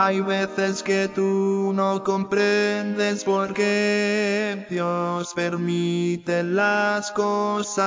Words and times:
Hay 0.00 0.20
veces 0.20 0.84
que 0.84 1.08
tú 1.08 1.72
no 1.74 2.04
comprendes 2.04 3.24
por 3.24 3.52
qué 3.52 4.64
Dios 4.70 5.32
permite 5.34 6.44
las 6.44 7.10
cosas. 7.10 7.84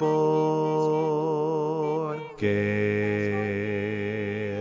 Porque 0.00 1.06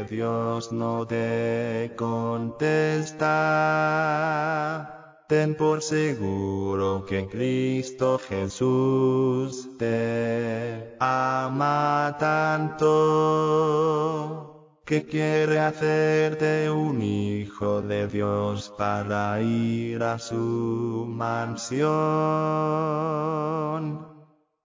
Dios 0.07 0.71
no 0.71 1.07
te 1.07 1.95
contesta. 1.97 3.25
Ten 5.27 5.55
por 5.55 5.81
seguro 5.81 7.07
que 7.07 7.27
Cristo 7.27 8.19
Jesús 8.19 9.67
te 9.79 10.95
ama 10.99 12.15
tanto 12.19 13.31
que 14.91 15.05
quiere 15.05 15.57
hacerte 15.57 16.69
un 16.69 17.01
hijo 17.01 17.81
de 17.81 18.07
Dios 18.07 18.73
para 18.77 19.39
ir 19.39 20.03
a 20.03 20.19
su 20.19 21.05
mansión. 21.07 21.87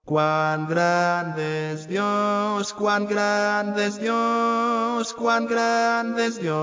Cuán 0.03 0.67
grande 0.67 1.71
es 1.71 1.87
Dios, 1.87 2.73
cuán 2.73 3.07
grande 3.07 3.85
es 3.85 4.01
Dios, 4.01 5.13
cuán 5.13 5.47
grande 5.47 6.25
es 6.25 6.41
Dios 6.41 6.57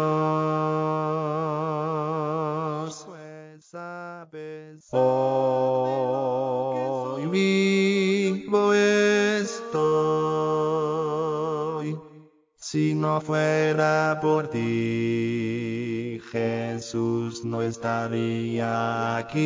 no 13.04 13.20
fuera 13.20 14.18
por 14.22 14.48
ti, 14.48 16.18
Jesús 16.32 17.44
no 17.44 17.60
estaría 17.60 19.18
aquí. 19.18 19.44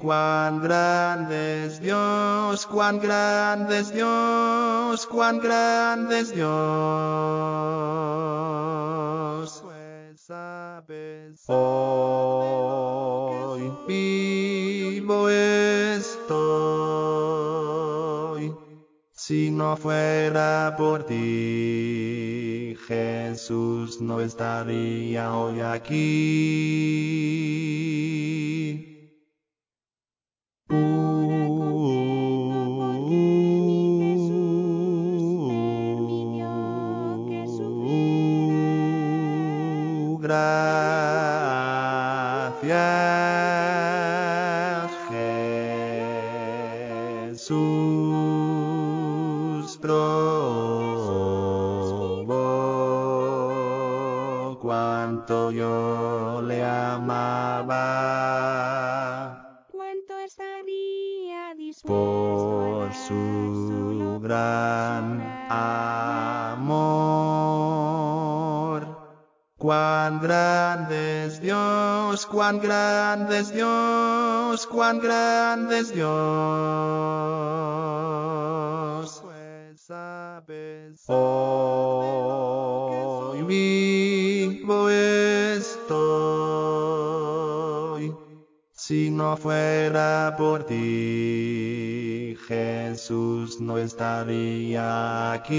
Cuán 0.00 0.62
grande 0.62 1.66
es 1.66 1.82
Dios, 1.82 2.66
cuán 2.66 2.98
grande 2.98 3.80
es 3.80 3.92
Dios, 3.92 5.06
cuán 5.06 5.38
grande 5.38 6.20
es 6.20 6.34
Dios. 6.34 6.48
Hoy 11.46 13.70
vivo. 13.86 15.28
Si 19.22 19.50
no 19.50 19.76
fuera 19.76 20.74
por 20.78 21.04
ti, 21.04 22.74
Jesús 22.88 24.00
no 24.00 24.18
estaría 24.18 25.34
hoy 25.34 25.60
aquí. 25.60 26.70
Gracias, 40.22 40.80
Jesús 47.28 47.79
cuánto 55.20 55.50
yo 55.50 56.40
le 56.42 56.64
amaba. 56.64 57.76
¿Cuánto 59.70 60.18
estaría 60.18 61.54
dispuesto 61.56 61.92
por 61.92 62.94
su 62.94 63.10
gran 63.10 63.20
su 63.68 64.20
gran 64.20 65.20
amor. 65.50 66.80
Cuán 69.58 70.20
grande 70.20 71.26
es 71.26 71.40
Dios, 71.42 72.24
cuán 72.26 72.60
grande 72.60 73.40
es 73.40 73.52
Dios, 73.52 74.66
cuán 74.66 75.00
grande 75.00 75.80
es 75.80 75.94
Dios. 75.94 76.10
Pues 79.22 79.82
sabes, 79.82 81.04
hoy 81.08 82.20
Si 88.90 89.06
no 89.08 89.36
fuera 89.36 90.34
por 90.36 90.64
ti, 90.64 92.36
Jesús 92.48 93.60
no 93.60 93.78
estaría 93.78 95.30
aquí. 95.30 95.56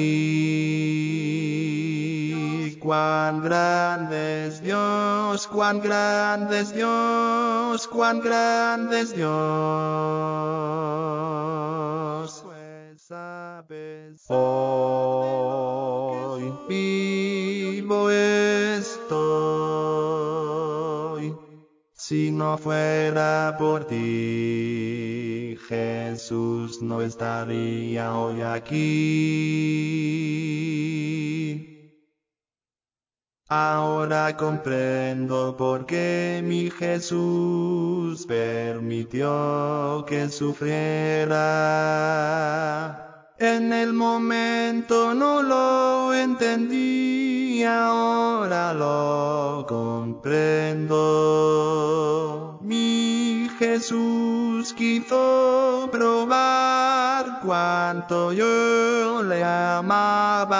Cuán 2.81 3.41
grande 3.41 4.47
es 4.47 4.61
Dios, 4.61 5.47
cuán 5.47 5.79
grande 5.79 6.59
es 6.59 6.75
Dios, 6.75 7.87
cuán 7.87 8.19
grande 8.19 8.99
es 8.99 9.15
Dios. 9.15 9.31
Hoy 14.27 15.50
Si 22.03 22.31
no 22.31 22.57
fuera 22.57 23.56
por 23.59 23.85
ti, 23.85 25.56
Jesús 25.69 26.81
no 26.81 27.00
estaría 27.00 28.16
hoy 28.16 28.41
aquí. 28.41 28.72
Ahora 33.47 34.35
comprendo 34.35 35.56
por 35.56 35.85
qué 35.85 36.41
mi 36.44 36.72
Jesús 36.72 38.25
permitió 38.25 40.03
que 40.07 40.28
sufriera. 40.29 41.38
En 43.38 43.72
el 43.72 43.94
momento 43.94 45.13
no 45.13 45.44
lo 45.44 46.16
entendí, 46.16 47.63
ahora 47.63 48.73
lo 48.73 49.67
comprendo. 49.69 51.70
Jesús 53.91 54.72
quiso 54.74 55.90
probar 55.91 57.41
cuánto 57.44 58.31
yo 58.31 59.22
le 59.22 59.44
amaba. 59.44 60.56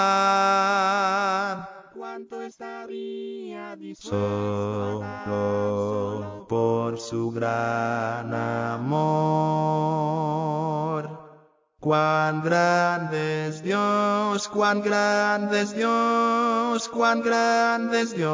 Cuánto 1.96 2.42
estaría 2.42 3.74
dispuesto 3.76 5.00
por 6.46 6.98
su 7.00 7.30
gran 7.30 8.34
amor. 8.34 9.72
Cuán 11.80 12.42
grande 12.42 13.46
es 13.48 13.62
Dios, 13.62 14.46
cuán 14.48 14.82
grande 14.82 15.62
es 15.62 15.74
Dios, 15.74 16.86
cuán 16.90 17.22
grande 17.22 18.02
es 18.02 18.14
Dios. 18.14 18.32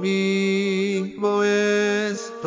Vivo 0.00 1.42
estoy. 1.44 2.44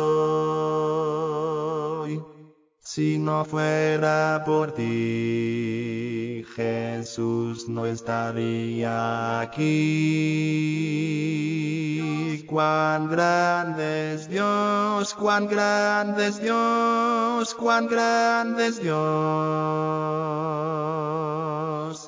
Si 2.80 3.18
no 3.18 3.44
fuera 3.44 4.42
por 4.46 4.72
ti, 4.72 6.44
Jesús 6.54 7.68
no 7.68 7.84
estaría 7.86 9.40
aquí. 9.40 9.58
Cuán 12.48 13.10
grande 13.10 14.14
es 14.14 14.28
Dios, 14.28 15.14
cuán 15.14 15.48
grande 15.48 16.28
es 16.28 16.40
Dios, 16.40 17.54
cuán 17.54 17.88
grande 17.88 18.68
es 18.68 18.82
Dios. 18.82 18.98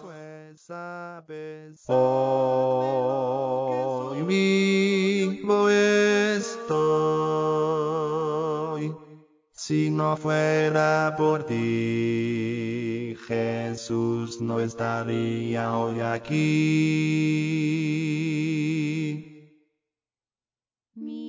Pues 0.03 1.81
Si 9.63 9.91
no 9.91 10.17
fuera 10.17 11.15
por 11.19 11.45
ti, 11.45 13.15
Jesús 13.29 14.41
no 14.41 14.59
estaría 14.59 15.77
hoy 15.77 16.01
aquí. 16.01 16.31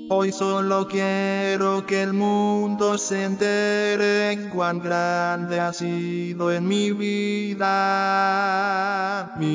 Hoy 0.09 0.31
solo 0.31 0.87
quiero 0.87 1.85
que 1.85 2.03
el 2.03 2.13
mundo 2.13 2.97
se 2.97 3.25
entere 3.25 4.49
cuán 4.53 4.79
grande 4.79 5.59
ha 5.59 5.73
sido 5.73 6.53
en 6.53 6.69
mi 6.69 6.93
vida. 6.93 7.65
Mi 9.39 9.47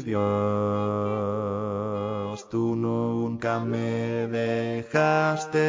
Dios, 0.00 0.24
tú 2.48 2.74
nunca 3.44 3.60
me 3.60 4.26
dejaste. 4.28 5.60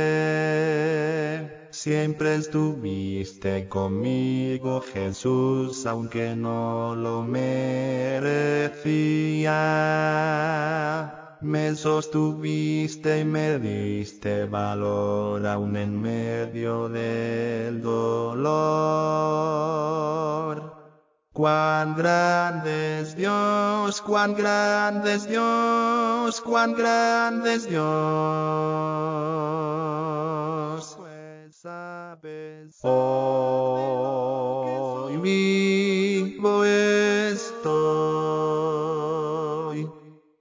Siempre 1.72 2.36
estuviste 2.36 3.68
conmigo, 3.68 4.82
Jesús, 4.82 5.86
aunque 5.86 6.36
no 6.38 6.96
lo 6.96 7.22
merecía. 7.22 7.52
Me 11.42 11.76
sostuviste 11.76 13.20
y 13.20 13.26
me 13.26 13.60
diste 13.60 14.46
valor 14.46 15.46
aún 15.46 15.76
en 15.76 16.02
medio 16.02 16.88
del 16.88 17.82
dolor. 17.82 18.56
Cuán 21.36 21.96
grande 21.98 23.02
es 23.02 23.16
Dios, 23.18 24.02
cuán 24.02 24.34
grande 24.36 25.16
es 25.16 25.28
Dios, 25.28 26.40
cuán 26.40 26.74
grande 26.74 27.56
es 27.56 27.70
Dios. 27.70 27.84
Pues 30.98 31.58
sabes 31.58 32.80
hoy 32.84 33.18
vivo 35.18 36.64
estoy. 36.64 37.66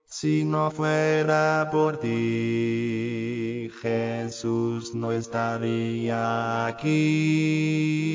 Si 0.07 0.45
no 0.45 0.71
fuera 0.71 1.71
por 1.73 1.97
ti, 1.97 3.69
Jesús 3.83 4.95
no 4.95 5.11
estaría 5.11 6.67
aquí. 6.67 8.15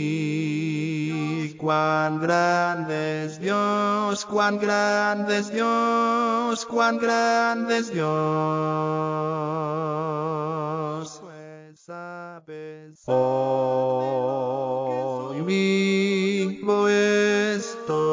Cuán 1.59 2.21
grande 2.21 3.25
es 3.25 3.39
Dios, 3.39 4.25
cuán 4.25 4.59
grande 4.59 5.39
es 5.39 5.51
Dios, 5.51 6.65
cuán 6.65 6.97
grande 6.97 7.79
es 7.79 7.93
Dios. 7.93 8.09
Pues 11.21 13.03
hoy 13.05 15.41
estoy. 17.53 18.09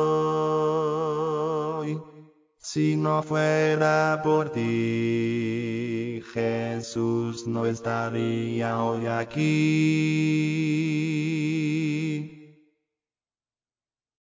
Si 2.58 2.96
no 2.96 3.22
fuera 3.22 4.20
por 4.24 4.50
ti, 4.50 6.20
Jesús 6.34 7.46
no 7.46 7.64
estaría 7.64 8.82
hoy 8.82 9.06
aquí. 9.06 10.16